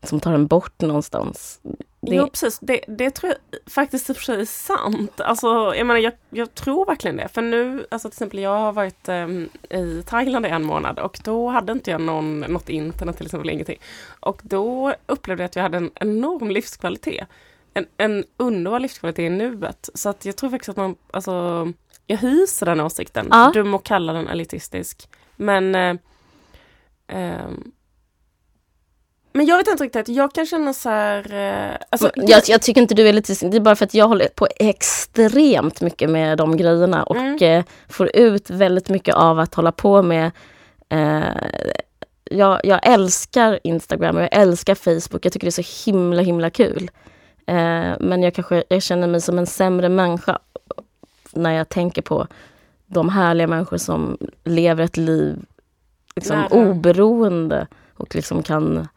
[0.02, 1.60] som tar en bort någonstans.
[2.00, 2.14] Det...
[2.16, 5.20] Jo precis, det, det tror jag faktiskt i och för sig är sant.
[5.20, 7.28] Alltså, jag, menar, jag, jag tror verkligen det.
[7.28, 11.20] För nu, alltså till exempel jag har varit um, i Thailand i en månad och
[11.24, 13.78] då hade inte jag någon, något internet till exempel, ingenting.
[14.20, 17.26] Och då upplevde jag att jag hade en enorm livskvalitet.
[17.74, 19.88] En, en underbar livskvalitet i nuet.
[19.94, 21.66] Så att jag tror faktiskt att man, alltså
[22.12, 23.28] jag hyser den åsikten.
[23.30, 23.50] Ja.
[23.54, 25.08] Du må kalla den elitistisk.
[25.36, 25.96] Men eh,
[27.08, 27.48] eh,
[29.34, 31.34] men jag vet inte riktigt, jag kan känna så här...
[31.34, 34.08] Eh, alltså, jag, jag, tycker inte du är elitistisk, det är bara för att jag
[34.08, 37.42] håller på extremt mycket med de grejerna och mm.
[37.42, 40.30] eh, får ut väldigt mycket av att hålla på med
[40.88, 41.22] eh,
[42.24, 45.26] jag, jag, älskar Instagram och jag älskar Facebook.
[45.26, 46.90] Jag tycker det är så himla himla kul.
[47.46, 50.38] Eh, men jag kanske jag känner mig som en sämre människa
[51.32, 52.26] när jag tänker på
[52.86, 55.44] de härliga människor som lever ett liv
[56.16, 58.88] liksom, oberoende och liksom kan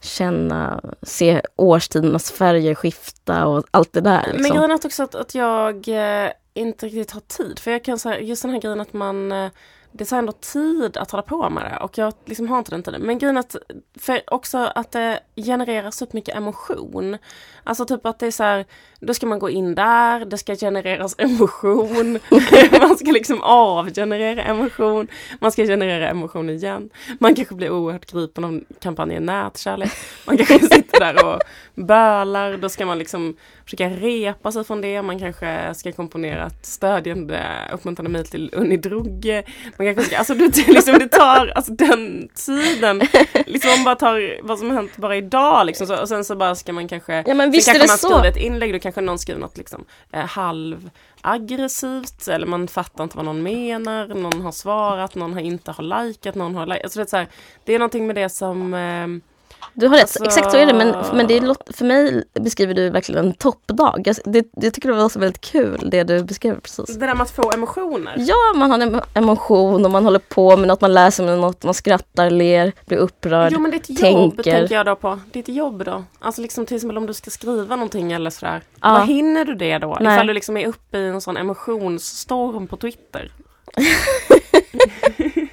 [0.00, 4.22] känna, se årstidernas färger skifta och allt det där.
[4.22, 4.42] Liksom.
[4.42, 7.58] Men grejen är också att, att jag eh, inte riktigt har tid.
[7.58, 9.50] För jag kan säga just den här grejen att man eh,
[9.92, 12.82] det tar ändå tid att hålla på med det och jag liksom har inte den
[12.82, 13.02] tiden.
[13.02, 13.56] Men grejen att,
[13.98, 17.18] för också att det genereras upp mycket emotion.
[17.64, 18.64] Alltså typ att det är så här,
[19.00, 22.18] då ska man gå in där, det ska genereras emotion.
[22.80, 25.08] man ska liksom avgenerera emotion.
[25.40, 26.90] Man ska generera emotion igen.
[27.20, 29.92] Man kanske blir oerhört gripen av kampanjen nätkärlek.
[30.26, 31.40] Man kanske sitter där och
[31.74, 32.56] bölar.
[32.56, 35.02] Då ska man liksom försöka repa sig från det.
[35.02, 37.40] Man kanske ska komponera ett stödjande,
[37.72, 39.42] uppmuntrande mejl till Unni Drugge.
[39.76, 43.02] Man kanske ska, alltså det, liksom, det tar, alltså den tiden,
[43.46, 45.86] liksom man bara tar vad som hänt bara idag liksom.
[45.86, 48.24] Så, och sen så bara ska man kanske, ja, visst kanske är det man skriver
[48.24, 53.16] ett inlägg, då kanske någon skriver något liksom eh, halv aggressivt eller man fattar inte
[53.16, 56.84] vad någon menar, någon har svarat, någon har inte har likat, någon har likat.
[56.84, 57.28] Alltså det, är så här,
[57.64, 59.31] det är någonting med det som eh,
[59.74, 60.24] du har rätt, alltså...
[60.24, 60.72] exakt så är det.
[60.72, 64.02] Men, men det är, för mig beskriver du verkligen en toppdag.
[64.04, 66.96] Jag, det, det tycker jag var så väldigt kul, det du beskrev precis.
[66.98, 68.14] Det där med att få emotioner?
[68.18, 71.64] Ja, man har en emotion och man håller på med något, man läser med något,
[71.64, 74.10] man skrattar, ler, blir upprörd, Jo, men det tänker.
[74.10, 75.20] jobb, tänker jag då på.
[75.32, 76.04] Det ett jobb då.
[76.18, 78.62] Alltså liksom till exempel om du ska skriva någonting eller sådär.
[78.80, 78.92] Ja.
[78.92, 79.98] Vad hinner du det då?
[80.00, 80.14] Nej.
[80.14, 83.32] Ifall du liksom är uppe i en sån emotionsstorm på Twitter.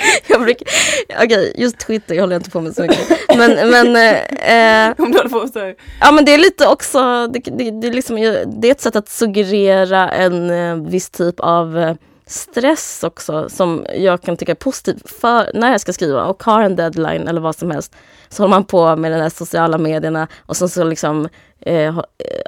[0.26, 0.66] jag brukar,
[1.08, 3.08] okej, okay, just Twitter håller jag inte på med så mycket.
[3.28, 7.38] Men, men eh, Om du håller på så Ja men det är lite också, det,
[7.38, 11.78] det, det, är liksom, det är ett sätt att suggerera en eh, viss typ av
[11.78, 11.94] eh,
[12.30, 16.62] stress också som jag kan tycka är positivt för när jag ska skriva och har
[16.62, 17.94] en deadline eller vad som helst.
[18.28, 21.28] Så håller man på med de här sociala medierna och sen så liksom
[21.60, 21.94] eh, eh,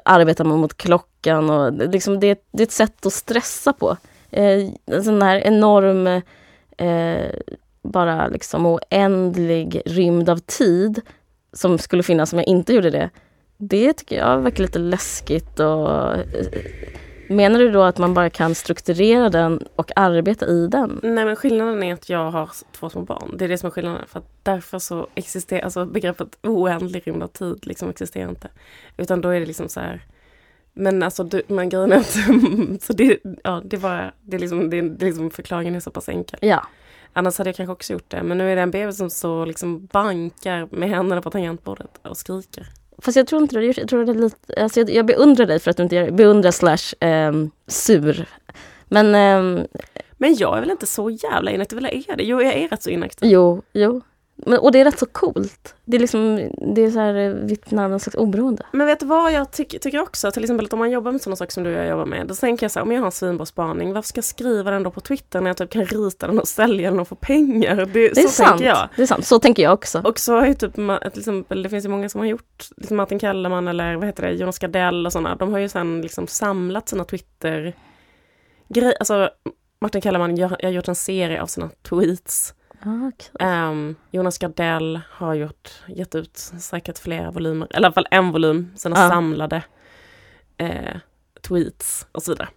[0.05, 3.97] arbetar man mot klockan och liksom det, det är ett sätt att stressa på.
[4.31, 6.23] Eh, en sån här enorm
[6.77, 7.31] eh,
[7.83, 11.01] bara liksom oändlig rymd av tid
[11.53, 13.11] som skulle finnas om jag inte gjorde det.
[13.57, 16.25] Det tycker jag verkar lite läskigt och eh,
[17.29, 21.01] Menar du då att man bara kan strukturera den och arbeta i den?
[21.03, 23.35] Nej men skillnaden är att jag har två små barn.
[23.37, 24.07] Det är det som är skillnaden.
[24.07, 28.49] För att därför så existerar, alltså begreppet oändlig rymd av tid liksom existerar inte.
[28.97, 30.07] Utan då är det liksom så här
[30.75, 32.13] men alltså du, men grejen är att,
[32.83, 35.91] så det, ja, det var, det är liksom, det, det är liksom förklaringen är så
[35.91, 36.39] pass enkel.
[36.43, 36.67] Ja.
[37.13, 38.23] Annars hade jag kanske också gjort det.
[38.23, 42.17] Men nu är det en bebis som så liksom bankar med händerna på tangentbordet och
[42.17, 42.67] skriker.
[42.99, 45.07] Fast jag tror inte du har gjort jag tror det är lite, alltså jag, jag
[45.07, 46.13] beundrar dig för att du inte gör det.
[46.13, 47.33] Beundrar slash eh,
[47.67, 48.29] sur.
[48.89, 49.15] Men...
[49.15, 49.67] Eh,
[50.17, 52.25] men jag är väl inte så jävla inaktiv, eller är det?
[52.25, 53.31] Jo, jag är rätt så inaktiv.
[53.31, 54.01] Jo, jo.
[54.47, 55.75] Men, och det är rätt så coolt.
[55.85, 58.67] Det är liksom, det är så här eh, vittnar om slags oberoende.
[58.73, 60.31] Men vet du vad jag ty tycker också?
[60.31, 62.27] Till exempel att om man jobbar med sådana saker som du och jag jobbar med.
[62.27, 64.71] Då tänker jag så här, om jag har en svinbra spaning, varför ska jag skriva
[64.71, 67.15] den då på Twitter när jag typ kan rita den och sälja den och få
[67.15, 67.77] pengar?
[67.77, 68.49] Det, det är så sant.
[68.49, 68.89] tänker jag.
[68.97, 70.01] Det är sant, så tänker jag också.
[70.05, 72.97] Och så har ju typ, till exempel, det finns ju många som har gjort, liksom
[72.97, 75.37] Martin Kellerman eller vad heter det, Jonas Gardell och sådana.
[75.37, 77.75] De har ju sen liksom samlat sina Twitter
[78.69, 78.95] grejer.
[79.01, 79.31] Alltså
[79.81, 82.55] Martin Kellerman jag har gjort en serie av sina tweets
[82.87, 83.49] Okay.
[83.49, 88.33] Um, Jonas Gardell har gjort, gett ut säkert flera volymer, eller i alla fall en
[88.33, 89.09] volym, sina ja.
[89.09, 89.63] samlade
[90.57, 90.97] eh,
[91.49, 92.49] tweets och så vidare.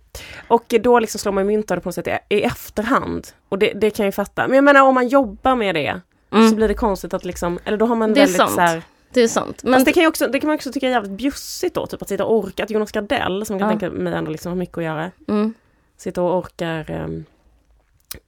[0.47, 3.27] Och då liksom slår man mynt av det på något sätt i, i efterhand.
[3.49, 4.47] Och det, det kan jag ju fatta.
[4.47, 6.49] Men jag menar om man jobbar med det mm.
[6.49, 8.51] så blir det konstigt att liksom, eller då har man det väldigt sant.
[8.51, 9.63] så här, det är sant.
[9.63, 12.01] Men det kan, ju också, det kan man också tycka är jävligt bjussigt då, typ
[12.01, 13.79] att sitta och orka, att Jonas Gardell, som jag kan ja.
[13.79, 15.53] tänka mig ändå liksom har mycket att göra, mm.
[15.97, 17.25] sitta och orkar um,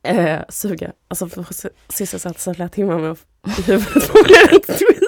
[0.04, 1.30] eh, suga, alltså
[1.89, 3.17] sysselsatt sig flera timmar med
[3.65, 5.04] huvudet formulera en tweet.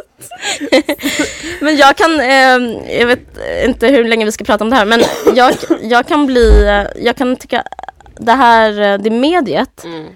[1.61, 3.19] men jag kan, eh, jag vet
[3.65, 5.01] inte hur länge vi ska prata om det här, men
[5.35, 6.63] jag, jag kan bli,
[6.95, 7.63] jag kan tycka
[8.19, 10.07] det här, det mediet mm.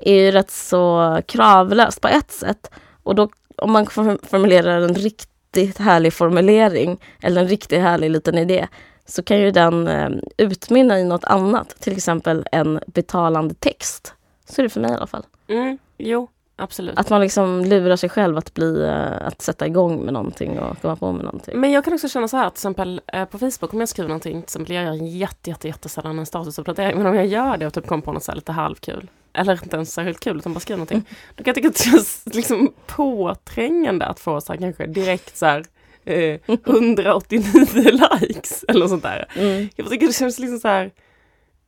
[0.00, 2.70] är ju rätt så kravlöst på ett sätt.
[3.02, 3.86] Och då om man
[4.22, 8.68] formulerar en riktigt härlig formulering eller en riktigt härlig liten idé
[9.08, 14.14] så kan ju den eh, utmynna i något annat, till exempel en betalande text.
[14.48, 15.26] Så är det för mig i alla fall.
[15.48, 16.98] Mm, jo, absolut.
[16.98, 20.80] Att man liksom lurar sig själv att, bli, eh, att sätta igång med någonting och
[20.80, 21.60] komma på med någonting.
[21.60, 24.08] Men jag kan också känna så här, till exempel eh, på Facebook om jag skriver
[24.08, 27.66] någonting, till exempel jag gör jätte, jätte, jättesällan en statusuppdatering, men om jag gör det
[27.66, 30.60] och typ kommer på något så lite halvkul, eller inte ens särskilt kul utan bara
[30.60, 31.06] skriver någonting, mm.
[31.34, 35.36] då kan jag tycka att det känns liksom påträngande att få så här, kanske direkt
[35.36, 35.64] så här
[36.08, 37.42] eh, 189
[38.20, 39.28] likes eller något sånt där.
[39.34, 39.68] Mm.
[39.76, 40.90] Jag tycker det känns liksom så här,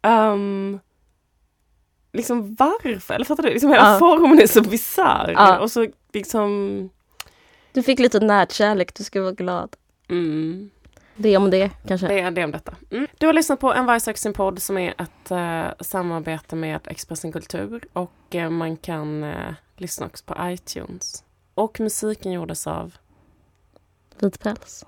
[0.03, 0.81] um,
[2.13, 3.15] liksom varför?
[3.15, 3.51] Eller fattar du?
[3.51, 3.99] Liksom hela ja.
[3.99, 5.33] formen är så bisarr.
[5.37, 5.59] Ja.
[5.59, 6.91] Och så liksom...
[7.73, 9.77] Du fick lite närkärlek, du ska vara glad.
[10.09, 10.71] Mm.
[11.17, 12.07] Det om det kanske?
[12.07, 12.75] Det är det om detta.
[12.91, 13.07] Mm.
[13.19, 16.81] Du har lyssnat på En varg söker sin podd som är ett uh, samarbete med
[16.87, 21.25] Expressen Kultur och uh, man kan uh, lyssna också på iTunes.
[21.55, 22.95] Och musiken gjordes av
[24.23, 24.85] Vit päls.